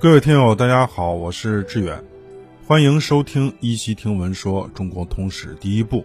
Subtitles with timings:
[0.00, 2.04] 各位听友，大家好，我是志远，
[2.66, 6.04] 欢迎收听《一席听闻说中国通史》第一部。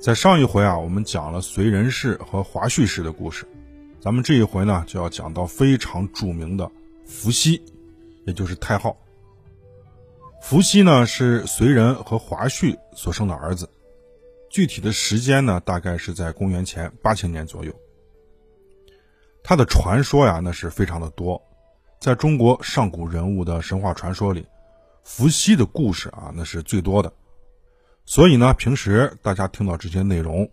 [0.00, 3.46] 在上一回啊，我们讲了燧人氏和华胥氏的故事，
[4.00, 6.68] 咱们这一回呢，就要讲到非常著名的
[7.04, 7.62] 伏羲，
[8.24, 8.96] 也就是太昊。
[10.42, 13.68] 伏羲呢是燧人和华胥所生的儿子，
[14.50, 17.72] 具体的时间呢，大概是在公元前八千年左右。
[19.44, 21.40] 他的传说呀，那是非常的多。
[22.00, 24.46] 在中国上古人物的神话传说里，
[25.02, 27.12] 伏羲的故事啊，那是最多的。
[28.04, 30.48] 所以呢，平时大家听到这些内容，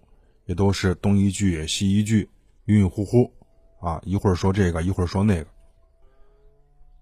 [0.45, 2.27] 也都是东一句西一句，
[2.65, 3.31] 晕晕乎乎
[3.79, 5.47] 啊，一会儿说这个，一会儿说那个。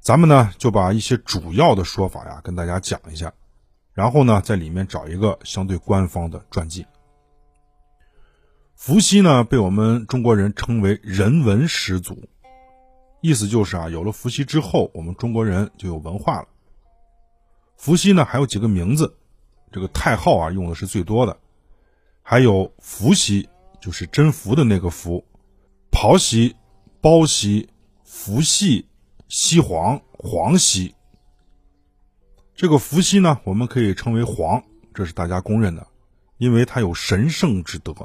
[0.01, 3.33] 咱们呢，就把一些主要的说法呀，跟大家讲一下，
[3.93, 6.85] 然后呢，在里面找一个相对官方的传记。
[8.75, 12.27] 伏羲呢，被我们中国人称为人文始祖。
[13.23, 16.47] 意思就是啊，有了伏羲之后，我们中国人就有文化了。
[17.77, 19.15] 伏羲呢还有几个名字，
[19.71, 21.37] 这个太昊啊用的是最多的，
[22.21, 23.47] 还有伏羲，
[23.79, 25.23] 就是真福的那个福，
[25.89, 26.53] 庖羲、
[26.99, 27.69] 包羲、
[28.03, 28.85] 伏羲、
[29.29, 30.93] 羲皇、黄羲。
[32.53, 34.61] 这个伏羲呢，我们可以称为黄，
[34.93, 35.87] 这是大家公认的，
[36.39, 37.95] 因为他有神圣之德，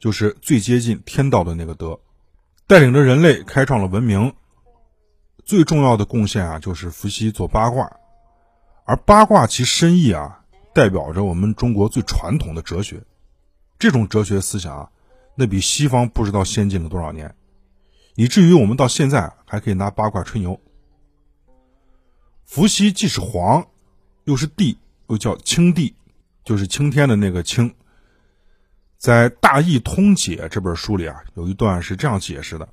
[0.00, 1.96] 就是最接近天道的那个德。
[2.66, 4.34] 带领着人类开创了文明，
[5.44, 7.90] 最重要的贡献啊，就是伏羲做八卦，
[8.86, 10.40] 而八卦其深意啊，
[10.72, 13.02] 代表着我们中国最传统的哲学。
[13.78, 14.90] 这种哲学思想啊，
[15.34, 17.34] 那比西方不知道先进了多少年，
[18.14, 20.58] 以至于我们到现在还可以拿八卦吹牛。
[22.46, 23.66] 伏羲既是皇，
[24.24, 24.78] 又是帝，
[25.08, 25.94] 又叫青帝，
[26.44, 27.74] 就是青天的那个青。
[29.04, 32.66] 在《大易通解》这本书里啊，有一段是这样解释的：“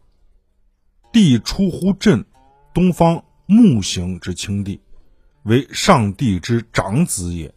[1.12, 2.24] 地出乎震，
[2.74, 4.80] 东方木行之青地，
[5.44, 7.54] 为上帝之长子也。”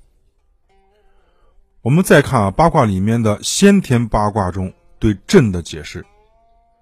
[1.83, 6.05] 我们再看啊，八卦里面的先天八卦中对震的解释，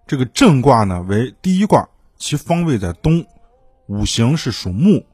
[0.06, 1.86] 这个震卦呢为第一卦，
[2.16, 3.22] 其方位在东，
[3.84, 5.04] 五行是属木，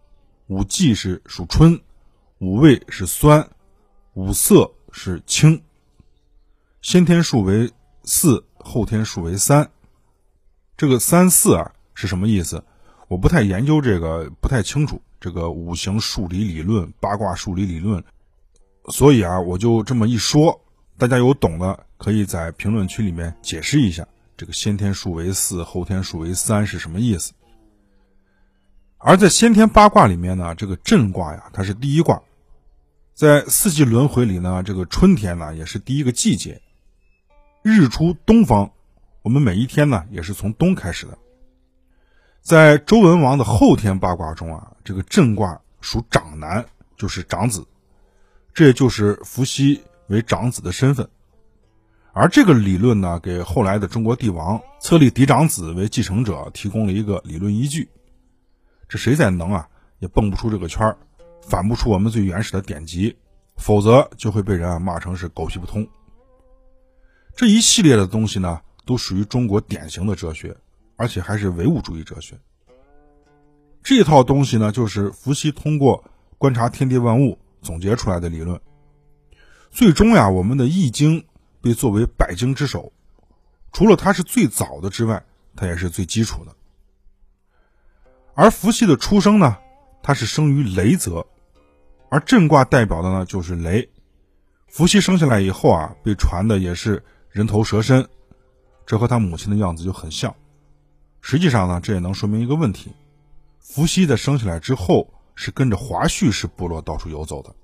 [0.46, 1.80] 五季是属春，
[2.38, 3.50] 五味是酸，
[4.14, 5.60] 五色是青。
[6.80, 7.70] 先天数为
[8.04, 9.68] 四，后天数为三。
[10.76, 12.62] 这个三四啊是什么意思？
[13.08, 18.02] 我不太研究这个，不太清楚这个五行数理理论、八卦数理理论，
[18.90, 20.58] 所以啊，我就这么一说，
[20.96, 24.06] 大家有懂的可以在评论区里面解释一下，
[24.36, 27.32] 这个先天数为四，后天数为三是什么意思？
[28.98, 32.22] 而在先天八卦里面呢，这个震卦呀，它是第一卦，
[33.14, 36.60] 在四季轮回里呢，这个春天呢也是第一个季节。
[37.68, 38.72] 日出东方，
[39.22, 41.18] 我们每一天呢也是从东开始的。
[42.40, 46.64] 在周文王的后天八卦中啊，这个震卦属长男，
[46.96, 47.66] 就是长子，
[48.54, 51.08] 这也就是伏羲为长子的身份。
[52.12, 57.88] 而这个理论呢，给后来的中国帝王册立嫡长子为继承者提供了一个理论依据。
[58.88, 59.68] 这谁再能啊，
[59.98, 60.96] 也蹦不出这个圈儿
[61.42, 63.16] 反不出我们最原始的典籍，
[63.56, 65.86] 否则就会被人啊骂成是狗屁不通。
[67.38, 70.56] 这一系列的东西呢，都属于中国典型的哲学，
[70.96, 72.36] 而且还是唯物主义哲学。
[73.80, 76.02] 这套东西呢，就是伏羲通过
[76.36, 78.60] 观察天地万物总结出来的理论。
[79.70, 81.20] 最终呀，我们的《易经》
[81.62, 82.92] 被作为百经之首，
[83.70, 85.24] 除了它是最早的之外，
[85.54, 86.52] 它也是最基础的。
[88.34, 89.56] 而伏羲的出生呢，
[90.02, 91.24] 他是生于雷泽，
[92.10, 93.88] 而震卦代表的呢就是雷。
[94.66, 97.00] 伏羲生下来以后啊，被传的也是。
[97.30, 98.08] 人头蛇身，
[98.86, 100.34] 这和他母亲的样子就很像。
[101.20, 102.92] 实际上呢，这也能说明一个问题：
[103.60, 107.54] 伏羲在生下来之后是跟着华胥氏部落到处游走的，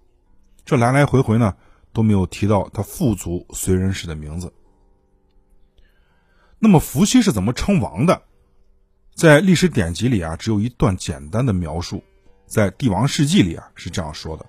[0.64, 1.54] 这来来回回呢
[1.92, 4.52] 都没有提到他父族燧人氏的名字。
[6.58, 8.22] 那么伏羲是怎么称王的？
[9.14, 12.02] 在历史典籍里啊，只有一段简单的描述，
[12.46, 14.44] 在《帝王世纪》里啊是这样说的：“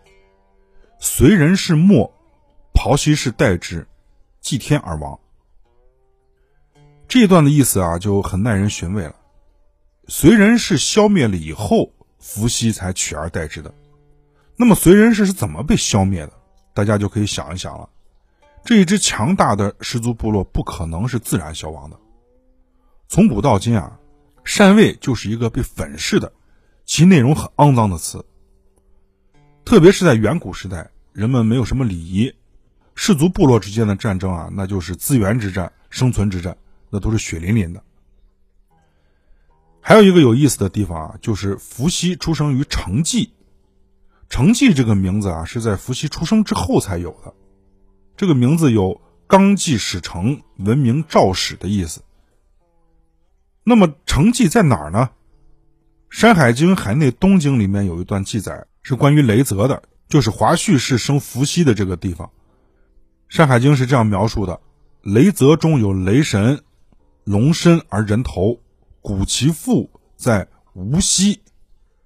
[1.00, 2.11] 燧人氏末，
[2.73, 3.88] 庖羲氏代之。”
[4.45, 5.19] 祭天而亡，
[7.07, 9.15] 这段的意思啊就很耐人寻味了。
[10.07, 13.74] 燧人氏消灭了以后，伏羲才取而代之的。
[14.56, 16.33] 那么燧人氏是怎么被消灭的？
[16.75, 17.89] 大家就可以想一想了。
[18.63, 22.00] 这一支强大的氏族部落不可能是自然消亡的。
[23.07, 24.00] 从古到今啊，
[24.44, 26.31] 禅位就是一个被粉饰的，
[26.86, 28.24] 其内容很肮脏的词。
[29.65, 32.31] 特别是在远古时代，人们没有什么礼仪。
[32.95, 36.57] 氏族部落之间的战争啊，那就是资源之战、生存之战，
[36.89, 37.83] 那都是血淋淋的。
[39.81, 43.31] 还有一个有意思的地方啊，就是伏羲出生于成纪。
[44.27, 47.33] 成纪这个名字啊，是在伏羲出生之后才有的。
[48.18, 52.01] 这个名字有纲纪始成、文明肇始的意思。
[53.63, 55.09] 那么成纪在哪儿呢？
[56.18, 62.27] 《山海经·海内东经》里面有一段记载，是关于雷泽的，就是华胥氏生伏羲的这个地方。
[63.27, 64.62] 《山海经》是这样描述的：
[65.01, 66.63] 雷泽中有雷神，
[67.24, 68.60] 龙身而人头，
[69.01, 71.42] 古其父在无锡，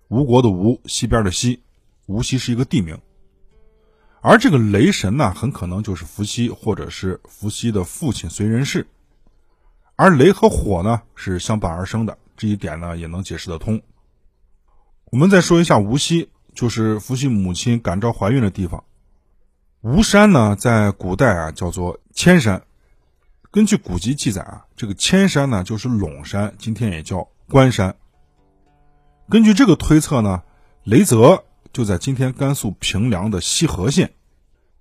[0.07, 1.61] 吴国的吴，西边的西，
[2.07, 2.99] 无锡是一个地名。
[4.21, 8.87] 而这个雷神呢，很可能就是伏羲，或者是伏羲的父亲燧人氏。
[9.95, 13.81] 而雷和火呢是相伴而生的，这一点呢也能解释得通。
[15.11, 18.83] 我们再说一下无锡，就是伏羲母亲感召怀孕的地方。
[19.81, 22.61] 吴山呢，在古代啊叫做千山。
[23.49, 27.95] 根据古籍记载啊，这个千山呢就是陇山，今天也叫关山。
[29.29, 30.43] 根据这个推测呢，
[30.83, 31.43] 雷泽。
[31.71, 34.11] 就在今天甘肃平凉的西河县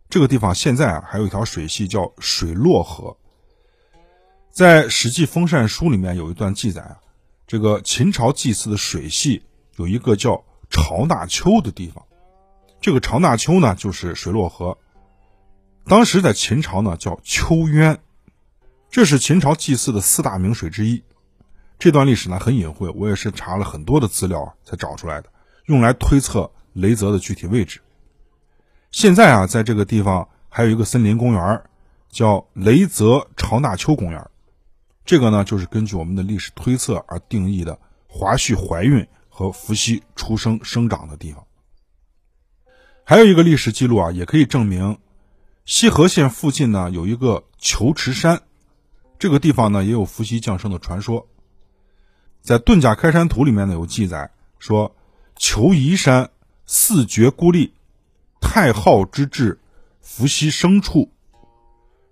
[0.09, 3.15] 这个地方，现在啊还有一条水系叫水洛河。
[4.51, 6.97] 在《史记封禅书》里面有一段记载啊，
[7.47, 9.43] 这个秦朝祭祀的水系
[9.77, 12.03] 有一个叫朝纳丘的地方，
[12.81, 14.79] 这个朝纳丘呢就是水洛河，
[15.89, 17.99] 当时在秦朝呢叫秋渊，
[18.91, 21.03] 这是秦朝祭祀的四大名水之一。
[21.79, 25.31] 这段历史呢很隐晦，我也是查了很多的资料才找出来的，
[25.67, 26.51] 用来推测。
[26.75, 27.81] 雷泽的具体位置，
[28.93, 31.63] 现在啊，在这个地方还有一个森林公园，
[32.09, 34.25] 叫雷泽朝纳丘公园。
[35.05, 37.77] 这个呢，就是根据我们的历史推测而定义的
[38.07, 41.45] 华胥怀孕和伏羲出生生长的地方。
[43.03, 44.99] 还有一个历史记录啊，也可以证明
[45.69, 48.41] 西河县附近呢有一个求池山，
[49.19, 51.29] 这个地方呢也有伏羲降生的传说。
[52.41, 54.97] 在《遁甲开山图》里面呢有记载说，
[55.37, 56.31] 求夷山。
[56.65, 57.73] 四绝孤立，
[58.43, 59.59] 太昊之治，
[60.03, 61.11] 伏羲生处，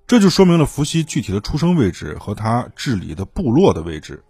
[0.07, 4.25] 这就说明了伏羲具体的出生位置和他治理的部落的位置。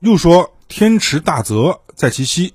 [0.00, 2.54] 又说天池大泽在其西。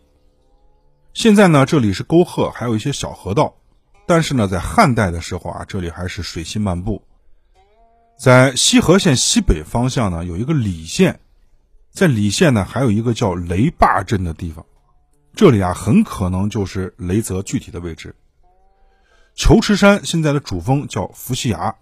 [1.13, 3.55] 现在呢，这里是沟壑，还有一些小河道，
[4.05, 7.01] 但是呢，在汉代的时候啊，这里还是水系漫步。
[8.17, 11.19] 在西河县西北方向呢，有一个李县，
[11.91, 14.65] 在李县呢，还有一个叫雷坝镇的地方。
[15.35, 18.15] 这里啊，很可能就是雷泽具体的位置。
[19.35, 21.75] 求池山现在的主峰叫伏羲崖，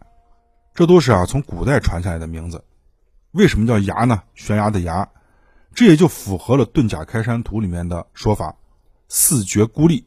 [0.73, 2.63] 这都是啊从古代传下来的名字。
[3.31, 4.23] 为什么叫崖呢？
[4.35, 5.09] 悬崖的崖，
[5.73, 8.55] 这也就符合了《遁甲开山图》里面的说法：
[9.09, 10.05] 四绝孤立。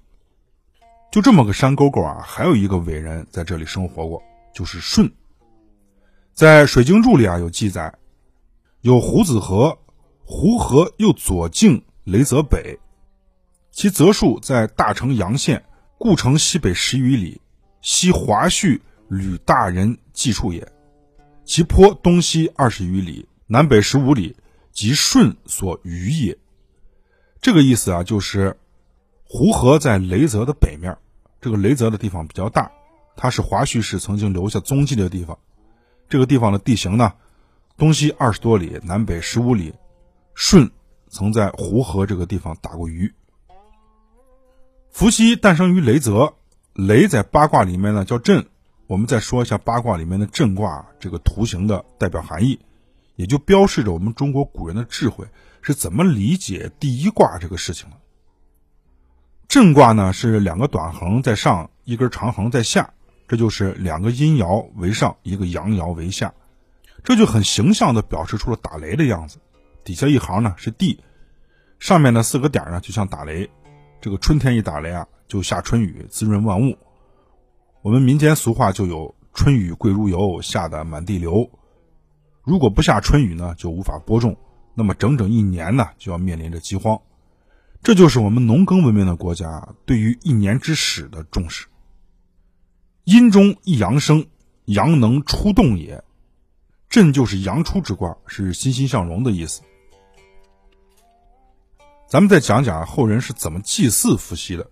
[1.14, 4.20] 就这么个山沟沟啊，还有一个伟人在这里生活过，
[4.52, 5.08] 就是舜。
[6.32, 7.94] 在《水经注》里啊有记载，
[8.80, 9.78] 有胡子河，
[10.24, 12.76] 胡河又左径雷泽北。
[13.70, 15.64] 其泽数在大城阳县，
[15.98, 17.40] 故城西北十余里，
[17.80, 20.66] 西华胥吕大人祭处也。
[21.44, 24.34] 其坡东西二十余里，南北十五里，
[24.72, 26.36] 即舜所余也。
[27.40, 28.56] 这个意思啊，就是
[29.36, 30.96] 胡河在雷泽的北面，
[31.40, 32.70] 这个雷泽的地方比较大，
[33.16, 35.36] 它是华胥氏曾经留下踪迹的地方。
[36.08, 37.14] 这个地方的地形呢，
[37.76, 39.74] 东西二十多里，南北十五里，
[40.36, 40.70] 舜
[41.08, 43.12] 曾在胡河这个地方打过鱼。
[44.92, 46.34] 伏羲诞生于雷泽，
[46.72, 48.46] 雷在八卦里面呢叫震。
[48.86, 52.60] 我们再说一下八卦里面的震卦这个图形的代表含义，
[53.16, 55.26] 也就标示着我们中国古人的智慧
[55.60, 57.96] 是怎么理解第一卦这个事情的。
[59.54, 62.92] 震卦呢是两个短横在上，一根长横在下，
[63.28, 66.34] 这就是两个阴爻为上，一个阳爻为下，
[67.04, 69.38] 这就很形象的表示出了打雷的样子。
[69.84, 70.98] 底下一行呢是地，
[71.78, 73.48] 上面的四个点呢就像打雷。
[74.00, 76.76] 这个春天一打雷啊，就下春雨，滋润万物。
[77.82, 81.48] 我们民间俗话就有“春雨贵如油，下的满地流”。
[82.42, 84.36] 如果不下春雨呢，就无法播种，
[84.74, 87.00] 那么整整一年呢，就要面临着饥荒。
[87.84, 91.66] 这就是我们农耕文明的国家对于一年之始的重视。
[93.04, 94.24] 阴中一阳生，
[94.64, 96.02] 阳能出动也。
[96.88, 99.60] 震就是阳出之卦，是欣欣向荣的意思。
[102.08, 104.66] 咱们再讲讲后人是怎么祭祀伏羲的。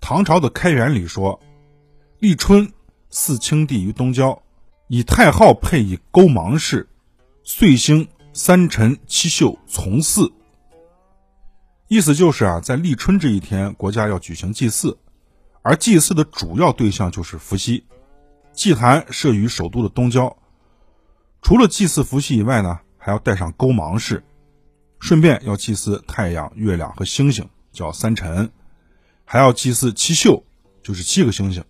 [0.00, 1.40] 唐朝的开元里说
[2.20, 2.72] ：“立春，
[3.10, 4.40] 祀青帝于东郊，
[4.86, 6.88] 以太昊配以勾芒氏，
[7.42, 10.32] 岁星三辰七宿从祀。”
[11.88, 14.98] 意思就是啊，在立春这一天，国家要举行祭祀，
[15.62, 17.84] 而祭祀的主要对象就是伏羲。
[18.52, 20.36] 祭坛设于首都的东郊，
[21.40, 24.22] 除了祭祀伏羲以外呢，还要带上勾芒氏。
[25.00, 28.50] 顺便要祭祀太阳、月亮和星星，叫三辰，
[29.24, 30.44] 还要祭祀七宿，
[30.82, 31.64] 就是七个星星。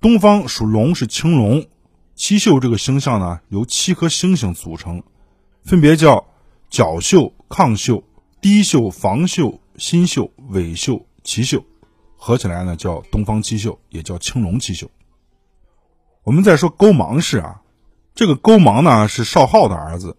[0.00, 1.66] 东方属龙，是青龙，
[2.14, 5.02] 七宿这个星象呢，由七颗星星组成，
[5.64, 6.26] 分别叫
[6.68, 8.04] 角宿、亢宿、
[8.46, 11.64] 低绣、房绣、心宿、尾绣、奇绣，
[12.16, 14.88] 合起来呢叫东方七绣，也叫青龙七绣。
[16.22, 17.60] 我们再说勾芒氏啊，
[18.14, 20.16] 这个勾芒呢是少昊的儿子，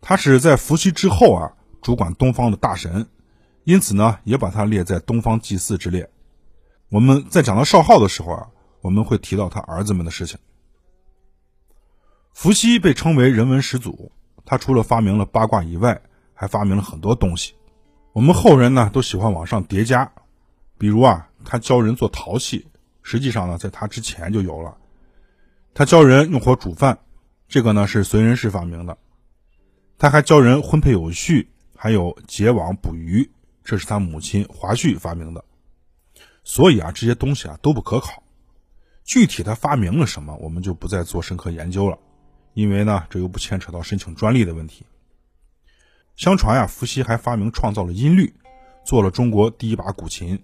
[0.00, 1.52] 他是在伏羲之后啊
[1.82, 3.06] 主管东方的大神，
[3.64, 6.08] 因此呢也把他列在东方祭祀之列。
[6.88, 8.48] 我们在讲到少昊的时候啊，
[8.80, 10.38] 我们会提到他儿子们的事情。
[12.32, 14.10] 伏羲被称为人文始祖，
[14.46, 16.00] 他除了发明了八卦以外，
[16.32, 17.54] 还发明了很多东西。
[18.16, 20.10] 我们后人呢都喜欢往上叠加，
[20.78, 22.66] 比如啊，他教人做陶器，
[23.02, 24.74] 实际上呢在他之前就有了。
[25.74, 26.98] 他教人用火煮饭，
[27.46, 28.96] 这个呢是燧人氏发明的。
[29.98, 33.30] 他还教人婚配有序，还有结网捕鱼，
[33.62, 35.44] 这是他母亲华胥发明的。
[36.42, 38.22] 所以啊，这些东西啊都不可考。
[39.04, 41.98] 具体他发明了什么，我们就不再做深刻研究了，
[42.54, 44.86] 因为呢，这又不牵扯到申请专利的问题。
[46.16, 48.34] 相传呀，伏羲还发明创造了音律，
[48.86, 50.42] 做了中国第一把古琴。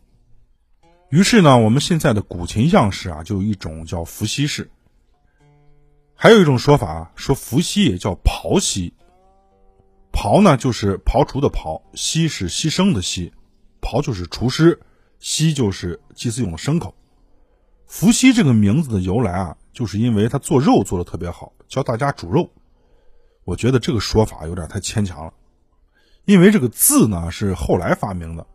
[1.08, 4.70] 于是呢，我们现在的古琴样式啊，就有一种叫伏羲式。
[6.14, 8.92] 还有一种说法啊，说伏羲也叫庖羲。
[10.12, 13.32] 庖呢，就是庖厨的庖；羲是牺牲的羲。
[13.80, 14.78] 庖就是厨师，
[15.20, 16.94] 羲就是祭祀用的牲口。
[17.86, 22.50] 伏羲这个名字的由来啊，就是因为他做肉做的特别好，教大家煮肉。
[23.44, 25.32] 我觉得这个说法有点太牵强了，
[26.24, 28.46] 因为这个字呢是后来发明的，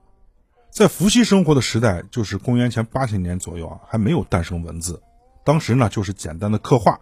[0.72, 5.02] 在伏羲生活的时代，就是公元前八千年左右啊，还没有诞生文字，
[5.44, 7.00] 当时呢就是简单的刻画。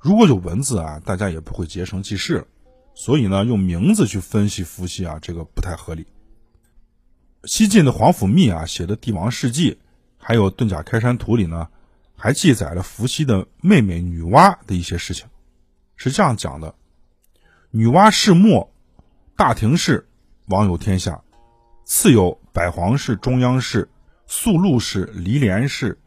[0.00, 2.46] 如果有文字啊，大家也不会结成记事了。
[2.94, 6.06] 所以呢，用名字去分析伏羲啊，这个不太合理。
[7.44, 9.72] 西晋的皇甫谧啊写的《帝王世纪》，
[10.18, 11.68] 还有《遁甲开山图》里呢，
[12.16, 15.26] 还记载了伏羲的妹妹女娲的一些事情，
[15.96, 16.74] 是这样讲的：
[17.70, 18.71] 女娲氏末，
[19.36, 20.06] 大庭氏，
[20.46, 21.22] 王有天下；
[21.84, 23.88] 次有百皇氏、中央氏、
[24.26, 25.98] 宿禄氏、离连氏、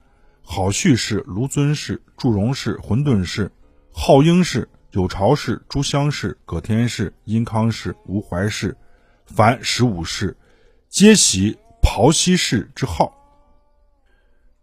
[0.44, 3.52] 好绪氏、卢尊氏、祝融氏、混沌氏。
[3.92, 8.76] 浩英氏、有巢氏、朱襄氏、葛天氏、殷康氏、吴怀氏，
[9.26, 10.38] 凡十五世，
[10.90, 13.14] 皆袭庖羲氏之号。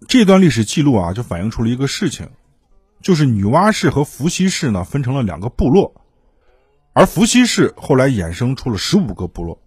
[0.07, 2.29] 这段历史记录啊，就反映出了一个事情，
[3.01, 6.02] 就是女娲氏和伏羲氏呢分成了两个部落，
[6.93, 9.61] 而伏羲氏后来衍生出了十五个部落，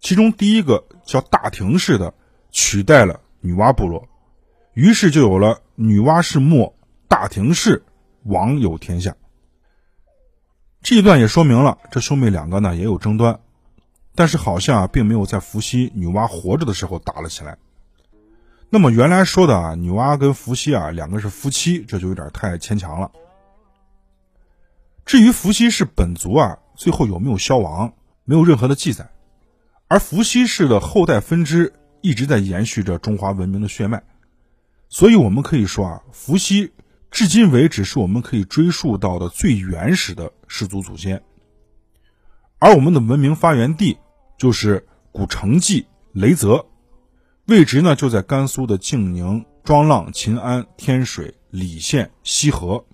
[0.00, 2.14] 其中第一个叫大庭氏的
[2.50, 4.08] 取代了女娲部落，
[4.74, 6.74] 于是就有了女娲氏末，
[7.08, 7.82] 大庭氏。
[8.28, 9.14] 王有天下，
[10.82, 13.38] 这一段也说明了这兄妹两个呢也有争端，
[14.16, 17.56] 但是好像啊并没有在伏羲、女娲活着的时候打了起来。
[18.68, 23.12] 那么原来说的啊女娲跟伏羲啊两个是夫妻，这就有点太牵强了。
[25.04, 27.92] 至于伏羲氏本族啊最后有没有消亡，
[28.24, 29.10] 没有任何的记载，
[29.88, 34.02] 而伏羲氏的后代分支一直在延续着中华文明的血脉，
[34.88, 36.72] 所以我们可以说啊伏羲。
[37.10, 41.22] 至今为止，是我们可以追溯到的最原始的氏族祖先，
[42.58, 43.96] 而我们的文明发源地
[44.36, 46.66] 就是古城纪雷泽，
[47.46, 52.84] 位置呢就在甘肃的静宁、庄浪、秦安、天水、礼县、西河。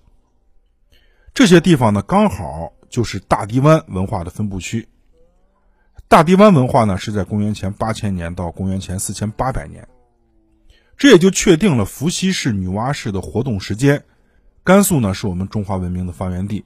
[1.33, 4.87] 这些地方呢，刚好就是大堤湾文化的分布区。
[6.07, 9.87] 大堤湾文化呢是在公元前八千年到公元前四千八百年，
[10.95, 14.05] 这也就确定了伏羲氏、女娲氏的活动时间。
[14.63, 16.65] 甘肃呢，是我们中华文明的发源地。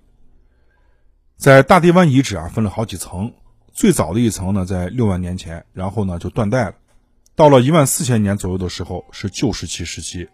[1.38, 3.34] 在大堤湾遗址啊，分了好几层。
[3.72, 6.76] 最早的一层呢，在六万年前，然后呢就断代了。
[7.36, 10.28] 到了一万四千年左右的时候，是旧石器时期。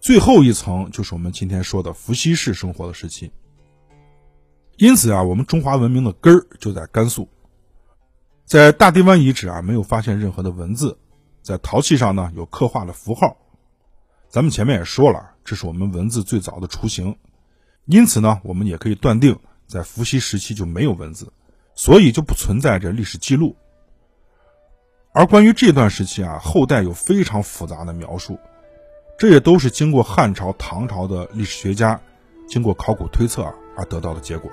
[0.00, 3.30] 最后一层就是我们今天说的伏羲氏生活的时期。
[4.76, 7.28] 因此啊，我们中华文明的根儿就在甘肃。
[8.44, 10.98] 在大地湾遗址啊，没有发现任何的文字，
[11.42, 13.36] 在陶器上呢有刻画的符号。
[14.28, 15.30] 咱们前面也说了。
[15.44, 17.18] 这是我们文字最早的雏形，
[17.84, 21.30] 因此呢，我们也可以断定，在伏羲时期就没有文字，
[21.74, 23.54] 所以就不存在着历史记录。
[25.12, 28.38] 而关于这段时期啊，后代有非常复杂的描述，
[29.18, 32.00] 这也都是经过汉朝、唐朝的历史学家
[32.48, 33.42] 经过考古推测
[33.76, 34.50] 而得到的结果。